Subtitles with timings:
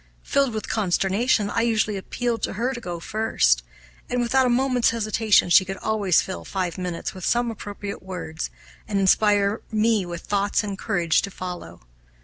[0.23, 3.61] Filled with consternation, I usually appealed to her to go first;
[4.09, 8.49] and, without a moment's hesitation, she could always fill five minutes with some appropriate words
[8.87, 11.81] and inspire me with thoughts and courage to follow.